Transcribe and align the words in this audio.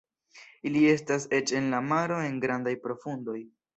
Ili 0.69 0.79
estas 0.93 1.27
eĉ 1.39 1.53
en 1.59 1.69
la 1.75 1.81
maro 1.91 2.17
en 2.31 2.43
grandaj 2.47 2.75
profundoj. 2.87 3.37